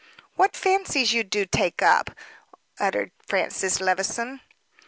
[0.33, 2.09] "What fancies you do take up!"
[2.79, 4.41] uttered Francis Levison.